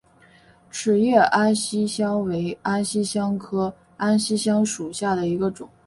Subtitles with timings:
[0.71, 5.69] 齿叶安息香为安息香科安息香属下的一个种。